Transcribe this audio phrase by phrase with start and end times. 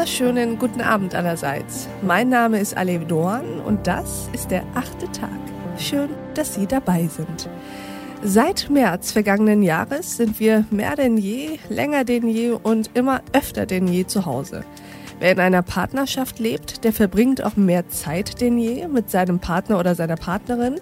[0.00, 1.86] wunderschönen guten Abend allerseits.
[2.00, 5.28] Mein Name ist Alev Doan und das ist der achte Tag.
[5.76, 7.50] Schön, dass Sie dabei sind.
[8.22, 13.66] Seit März vergangenen Jahres sind wir mehr denn je, länger denn je und immer öfter
[13.66, 14.64] denn je zu Hause.
[15.20, 19.78] Wer in einer Partnerschaft lebt, der verbringt auch mehr Zeit denn je mit seinem Partner
[19.78, 20.80] oder seiner Partnerin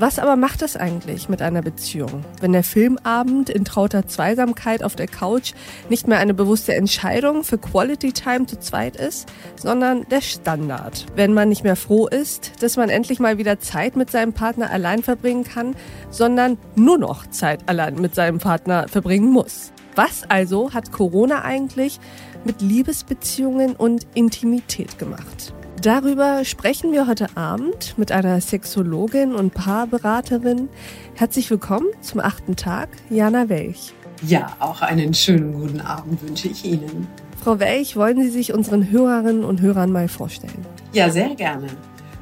[0.00, 4.96] was aber macht es eigentlich mit einer Beziehung, wenn der Filmabend in trauter Zweisamkeit auf
[4.96, 5.52] der Couch
[5.90, 11.04] nicht mehr eine bewusste Entscheidung für Quality Time zu zweit ist, sondern der Standard?
[11.16, 14.70] Wenn man nicht mehr froh ist, dass man endlich mal wieder Zeit mit seinem Partner
[14.70, 15.74] allein verbringen kann,
[16.08, 19.72] sondern nur noch Zeit allein mit seinem Partner verbringen muss.
[19.96, 22.00] Was also hat Corona eigentlich
[22.44, 25.52] mit Liebesbeziehungen und Intimität gemacht?
[25.82, 30.68] Darüber sprechen wir heute Abend mit einer Sexologin und Paarberaterin.
[31.14, 33.94] Herzlich willkommen zum achten Tag, Jana Welch.
[34.26, 37.06] Ja, auch einen schönen guten Abend wünsche ich Ihnen.
[37.42, 40.66] Frau Welch, wollen Sie sich unseren Hörerinnen und Hörern mal vorstellen?
[40.92, 41.68] Ja, sehr gerne.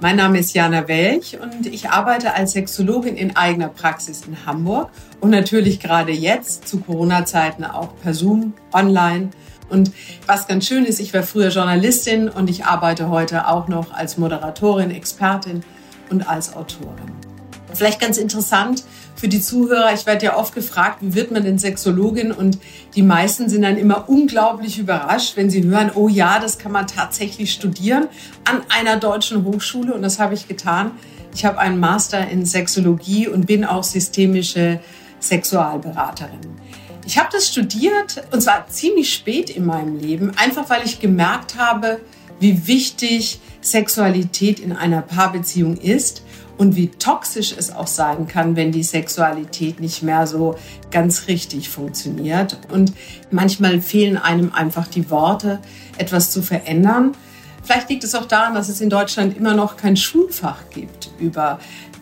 [0.00, 4.90] Mein Name ist Jana Welch und ich arbeite als Sexologin in eigener Praxis in Hamburg
[5.20, 9.30] und natürlich gerade jetzt zu Corona-Zeiten auch per Zoom, online
[9.68, 9.92] und
[10.26, 14.18] was ganz schön ist, ich war früher Journalistin und ich arbeite heute auch noch als
[14.18, 15.62] Moderatorin, Expertin
[16.10, 17.12] und als Autorin.
[17.72, 18.84] Vielleicht ganz interessant
[19.16, 22.30] für die Zuhörer, ich werde ja oft gefragt, wie wird man denn Sexologin?
[22.30, 22.58] Und
[22.94, 26.86] die meisten sind dann immer unglaublich überrascht, wenn sie hören, oh ja, das kann man
[26.86, 28.08] tatsächlich studieren
[28.44, 29.94] an einer deutschen Hochschule.
[29.94, 30.92] Und das habe ich getan.
[31.34, 34.80] Ich habe einen Master in Sexologie und bin auch systemische
[35.20, 36.40] Sexualberaterin.
[37.06, 41.56] Ich habe das studiert und zwar ziemlich spät in meinem Leben, einfach weil ich gemerkt
[41.56, 42.00] habe,
[42.40, 46.22] wie wichtig Sexualität in einer Paarbeziehung ist
[46.56, 50.56] und wie toxisch es auch sein kann, wenn die Sexualität nicht mehr so
[50.90, 52.58] ganz richtig funktioniert.
[52.70, 52.92] Und
[53.30, 55.60] manchmal fehlen einem einfach die Worte,
[55.98, 57.12] etwas zu verändern.
[57.62, 61.58] Vielleicht liegt es auch daran, dass es in Deutschland immer noch kein Schulfach gibt über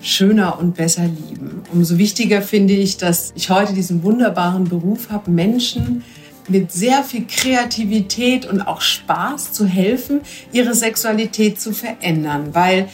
[0.00, 1.62] schöner und besser lieben.
[1.72, 6.04] Umso wichtiger finde ich, dass ich heute diesen wunderbaren Beruf habe, Menschen
[6.48, 10.20] mit sehr viel Kreativität und auch Spaß zu helfen,
[10.52, 12.88] ihre Sexualität zu verändern, weil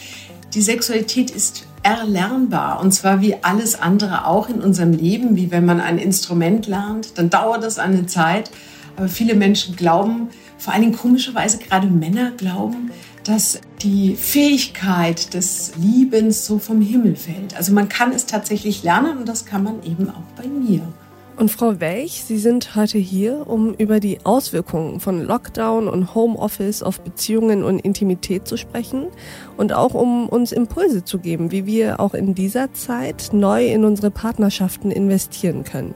[0.53, 2.79] die Sexualität ist erlernbar.
[2.79, 7.17] Und zwar wie alles andere auch in unserem Leben, wie wenn man ein Instrument lernt,
[7.17, 8.49] dann dauert das eine Zeit,
[8.95, 12.91] aber viele Menschen glauben, vor allen Dingen komischerweise gerade Männer glauben,
[13.23, 17.55] dass die Fähigkeit des Liebens so vom Himmel fällt.
[17.55, 20.81] Also man kann es tatsächlich lernen und das kann man eben auch bei mir.
[21.35, 26.83] Und Frau Welch, Sie sind heute hier, um über die Auswirkungen von Lockdown und Homeoffice
[26.83, 29.07] auf Beziehungen und Intimität zu sprechen
[29.57, 33.83] und auch um uns Impulse zu geben, wie wir auch in dieser Zeit neu in
[33.83, 35.95] unsere Partnerschaften investieren können.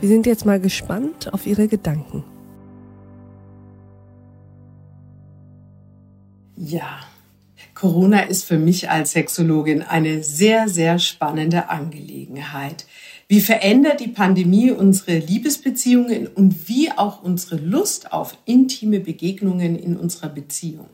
[0.00, 2.24] Wir sind jetzt mal gespannt auf Ihre Gedanken.
[6.60, 6.98] Ja,
[7.74, 12.84] Corona ist für mich als Sexologin eine sehr, sehr spannende Angelegenheit.
[13.28, 19.96] Wie verändert die Pandemie unsere Liebesbeziehungen und wie auch unsere Lust auf intime Begegnungen in
[19.96, 20.88] unserer Beziehung?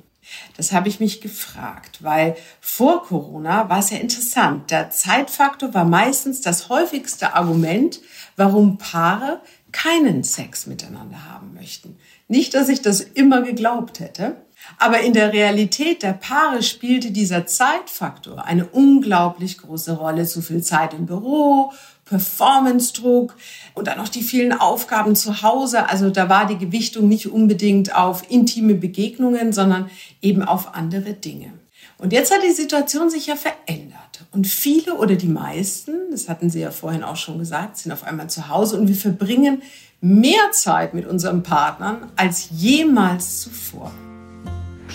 [0.54, 4.70] Das habe ich mich gefragt, weil vor Corona war es ja interessant.
[4.70, 8.02] Der Zeitfaktor war meistens das häufigste Argument,
[8.36, 9.40] warum Paare
[9.72, 11.96] keinen Sex miteinander haben möchten.
[12.28, 14.43] Nicht, dass ich das immer geglaubt hätte,
[14.78, 20.26] aber in der Realität der Paare spielte dieser Zeitfaktor eine unglaublich große Rolle.
[20.26, 21.72] Zu viel Zeit im Büro,
[22.04, 23.36] Performance-Druck
[23.74, 25.88] und dann noch die vielen Aufgaben zu Hause.
[25.88, 31.52] Also da war die Gewichtung nicht unbedingt auf intime Begegnungen, sondern eben auf andere Dinge.
[31.96, 34.24] Und jetzt hat die Situation sich ja verändert.
[34.32, 38.04] Und viele oder die meisten, das hatten Sie ja vorhin auch schon gesagt, sind auf
[38.04, 39.62] einmal zu Hause und wir verbringen
[40.00, 43.92] mehr Zeit mit unseren Partnern als jemals zuvor.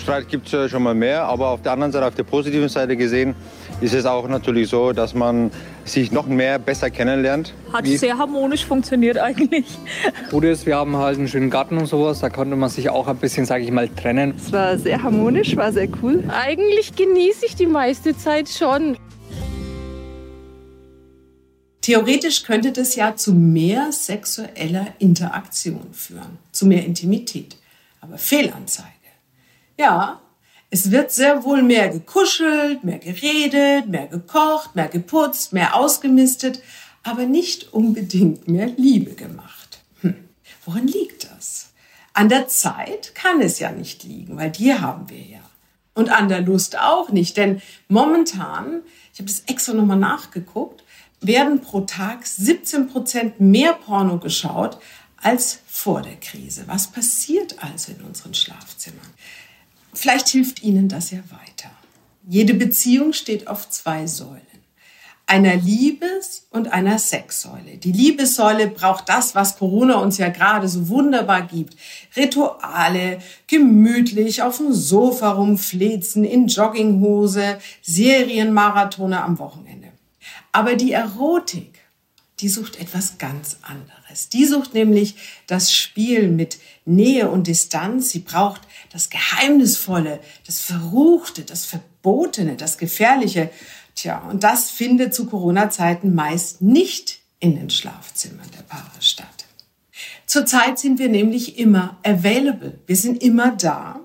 [0.00, 2.96] Streit gibt es schon mal mehr, aber auf der anderen Seite, auf der positiven Seite
[2.96, 3.34] gesehen,
[3.82, 5.50] ist es auch natürlich so, dass man
[5.84, 7.52] sich noch mehr besser kennenlernt.
[7.72, 9.66] Hat Wie sehr harmonisch funktioniert eigentlich.
[10.30, 13.08] Gut ist, wir haben halt einen schönen Garten und sowas, da konnte man sich auch
[13.08, 14.34] ein bisschen, sage ich mal, trennen.
[14.36, 16.24] Es war sehr harmonisch, war sehr cool.
[16.28, 18.96] Eigentlich genieße ich die meiste Zeit schon.
[21.82, 27.56] Theoretisch könnte das ja zu mehr sexueller Interaktion führen, zu mehr Intimität.
[28.00, 28.99] Aber Fehlanzeige.
[29.80, 30.20] Ja,
[30.68, 36.60] es wird sehr wohl mehr gekuschelt, mehr geredet, mehr gekocht, mehr geputzt, mehr ausgemistet,
[37.02, 39.80] aber nicht unbedingt mehr Liebe gemacht.
[40.02, 40.28] Hm.
[40.66, 41.70] Woran liegt das?
[42.12, 45.40] An der Zeit kann es ja nicht liegen, weil die haben wir ja.
[45.94, 48.82] Und an der Lust auch nicht, denn momentan,
[49.14, 50.84] ich habe das extra nochmal nachgeguckt,
[51.22, 54.76] werden pro Tag 17 Prozent mehr Porno geschaut
[55.16, 56.64] als vor der Krise.
[56.66, 58.79] Was passiert also in unseren Schlafzimmern?
[60.00, 61.70] Vielleicht hilft Ihnen das ja weiter.
[62.26, 64.40] Jede Beziehung steht auf zwei Säulen.
[65.26, 67.76] Einer Liebes- und einer Sexsäule.
[67.76, 71.76] Die Liebessäule braucht das, was Corona uns ja gerade so wunderbar gibt.
[72.16, 79.88] Rituale, gemütlich auf dem Sofa rumflezen, in Jogginghose, Serienmarathone am Wochenende.
[80.50, 81.79] Aber die Erotik,
[82.40, 84.28] die sucht etwas ganz anderes.
[84.28, 85.16] Die sucht nämlich
[85.46, 88.10] das Spiel mit Nähe und Distanz.
[88.10, 93.50] Sie braucht das Geheimnisvolle, das Verruchte, das Verbotene, das Gefährliche.
[93.94, 99.46] Tja, und das findet zu Corona-Zeiten meist nicht in den Schlafzimmern der Paare statt.
[100.26, 102.78] Zurzeit sind wir nämlich immer available.
[102.86, 104.00] Wir sind immer da.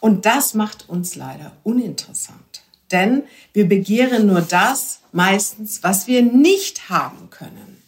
[0.00, 2.59] Und das macht uns leider uninteressant.
[2.92, 3.22] Denn
[3.52, 7.82] wir begehren nur das meistens, was wir nicht haben können.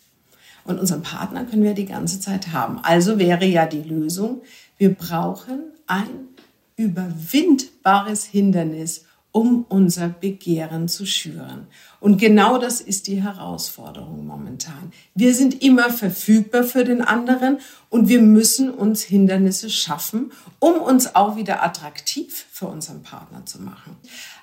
[0.64, 2.78] Und unseren Partner können wir die ganze Zeit haben.
[2.82, 4.42] Also wäre ja die Lösung,
[4.78, 6.28] wir brauchen ein
[6.76, 11.66] überwindbares Hindernis, um unser Begehren zu schüren.
[12.00, 14.92] Und genau das ist die Herausforderung momentan.
[15.14, 17.58] Wir sind immer verfügbar für den anderen
[17.88, 23.60] und wir müssen uns Hindernisse schaffen, um uns auch wieder attraktiv für unseren Partner zu
[23.62, 23.96] machen.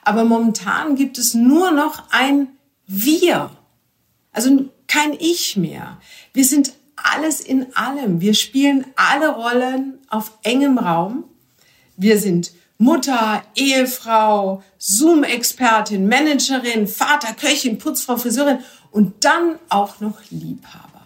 [0.04, 2.48] Aber momentan gibt es nur noch ein
[2.88, 3.52] Wir.
[4.32, 6.00] Also kein Ich mehr.
[6.34, 8.22] Wir sind alles in allem.
[8.22, 11.26] Wir spielen alle Rollen auf engem Raum.
[11.96, 18.60] Wir sind Mutter, Ehefrau, Zoom-Expertin, Managerin, Vater, Köchin, Putzfrau, Friseurin
[18.90, 21.02] und dann auch noch Liebhaber.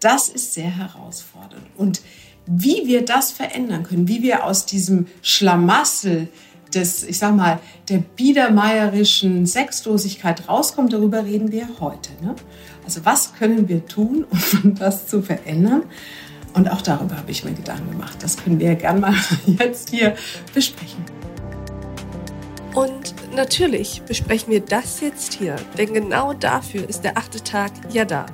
[0.00, 1.66] Das ist sehr herausfordernd.
[1.78, 2.02] Und
[2.44, 6.28] wie wir das verändern können, wie wir aus diesem Schlamassel
[6.74, 7.58] des, ich sag mal,
[7.88, 12.10] der biedermeierischen Sexlosigkeit rauskommen, darüber reden wir heute.
[12.22, 12.34] Ne?
[12.84, 14.26] Also was können wir tun,
[14.62, 15.84] um das zu verändern?
[16.54, 18.18] Und auch darüber habe ich mir Gedanken gemacht.
[18.20, 19.14] Das können wir gerne mal
[19.46, 20.14] jetzt hier
[20.54, 21.04] besprechen.
[22.74, 28.04] Und natürlich besprechen wir das jetzt hier, denn genau dafür ist der achte Tag ja
[28.04, 28.26] da.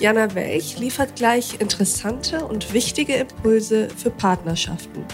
[0.00, 5.04] Jana Welch liefert gleich interessante und wichtige Impulse für Partnerschaften.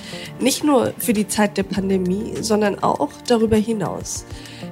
[0.40, 4.26] Nicht nur für die Zeit der Pandemie, sondern auch darüber hinaus.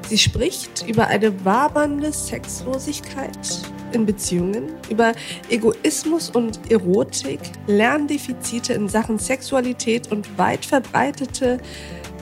[0.09, 3.39] Sie spricht über eine wabernde Sexlosigkeit
[3.95, 5.13] in Beziehungen, über
[5.49, 11.59] Egoismus und Erotik, Lerndefizite in Sachen Sexualität und weit verbreitete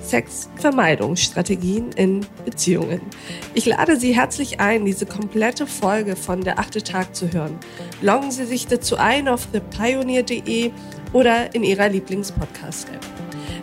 [0.03, 3.01] Sexvermeidungsstrategien in Beziehungen.
[3.55, 7.59] Ich lade Sie herzlich ein, diese komplette Folge von Der achte Tag zu hören.
[8.01, 10.73] Loggen Sie sich dazu ein auf thepioneer.de
[11.13, 13.22] oder in Ihrer Lieblingspodcast-App.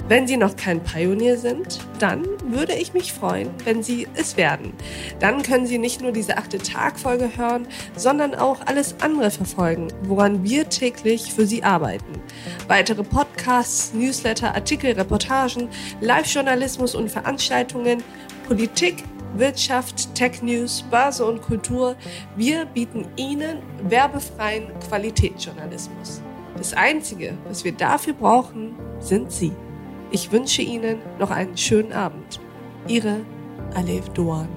[0.10, 4.74] Wenn Sie noch kein Pionier sind, dann würde ich mich freuen, wenn Sie es werden.
[5.20, 10.44] Dann können Sie nicht nur diese achte Tag-Folge hören, sondern auch alles andere verfolgen, woran
[10.44, 12.20] wir täglich für Sie arbeiten.
[12.68, 15.70] Weitere Podcasts, Newsletter, Artikel, Reportagen,
[16.02, 18.02] Live-Journalismus und Veranstaltungen,
[18.48, 19.04] Politik,
[19.36, 21.96] Wirtschaft, Tech News, Börse und Kultur.
[22.36, 26.24] Wir bieten Ihnen werbefreien Qualitätsjournalismus.
[26.58, 29.52] Das Einzige, was wir dafür brauchen, sind Sie.
[30.12, 32.40] Ich wünsche Ihnen noch einen schönen Abend.
[32.88, 33.18] Ihre
[33.76, 34.48] Alev Doan.